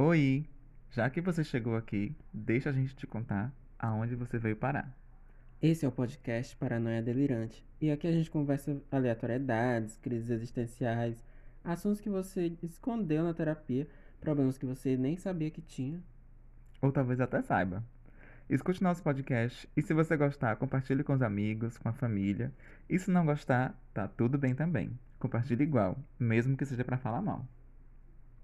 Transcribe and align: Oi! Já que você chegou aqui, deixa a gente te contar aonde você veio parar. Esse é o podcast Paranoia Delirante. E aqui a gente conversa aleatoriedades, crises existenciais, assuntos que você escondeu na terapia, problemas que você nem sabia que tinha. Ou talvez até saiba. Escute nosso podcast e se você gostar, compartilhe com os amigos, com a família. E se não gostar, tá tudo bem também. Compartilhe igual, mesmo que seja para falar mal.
Oi! 0.00 0.48
Já 0.92 1.10
que 1.10 1.20
você 1.20 1.42
chegou 1.42 1.74
aqui, 1.74 2.14
deixa 2.32 2.70
a 2.70 2.72
gente 2.72 2.94
te 2.94 3.04
contar 3.04 3.52
aonde 3.76 4.14
você 4.14 4.38
veio 4.38 4.54
parar. 4.54 4.96
Esse 5.60 5.84
é 5.84 5.88
o 5.88 5.90
podcast 5.90 6.54
Paranoia 6.54 7.02
Delirante. 7.02 7.66
E 7.80 7.90
aqui 7.90 8.06
a 8.06 8.12
gente 8.12 8.30
conversa 8.30 8.80
aleatoriedades, 8.92 9.96
crises 9.96 10.30
existenciais, 10.30 11.24
assuntos 11.64 12.00
que 12.00 12.08
você 12.08 12.56
escondeu 12.62 13.24
na 13.24 13.34
terapia, 13.34 13.88
problemas 14.20 14.56
que 14.56 14.64
você 14.64 14.96
nem 14.96 15.16
sabia 15.16 15.50
que 15.50 15.60
tinha. 15.60 16.00
Ou 16.80 16.92
talvez 16.92 17.20
até 17.20 17.42
saiba. 17.42 17.82
Escute 18.48 18.80
nosso 18.80 19.02
podcast 19.02 19.68
e 19.76 19.82
se 19.82 19.92
você 19.92 20.16
gostar, 20.16 20.54
compartilhe 20.54 21.02
com 21.02 21.14
os 21.14 21.22
amigos, 21.22 21.76
com 21.76 21.88
a 21.88 21.92
família. 21.92 22.52
E 22.88 23.00
se 23.00 23.10
não 23.10 23.26
gostar, 23.26 23.76
tá 23.92 24.06
tudo 24.06 24.38
bem 24.38 24.54
também. 24.54 24.96
Compartilhe 25.18 25.64
igual, 25.64 25.98
mesmo 26.20 26.56
que 26.56 26.64
seja 26.64 26.84
para 26.84 26.98
falar 26.98 27.20
mal. 27.20 27.44